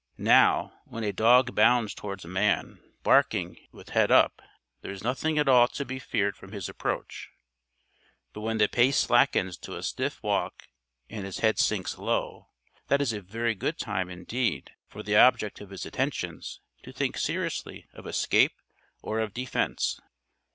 [0.17, 4.41] Now, when a dog bounds toward a man, barking and with head up,
[4.81, 7.29] there is nothing at all to be feared from his approach.
[8.33, 10.69] But when the pace slackens to a stiff walk
[11.07, 12.49] and his head sinks low,
[12.87, 17.15] that is a very good time, indeed, for the object of his attentions to think
[17.15, 18.53] seriously of escape
[19.03, 19.99] or of defense.